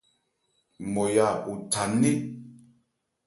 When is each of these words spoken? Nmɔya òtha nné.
Nmɔya 0.83 1.27
òtha 1.51 1.83
nné. 1.91 2.11